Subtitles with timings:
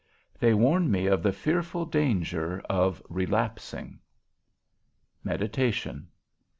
[0.39, 3.99] They warn me of the fearful danger of relapsing.
[3.99, 5.21] XXIII.
[5.23, 6.07] MEDITATION.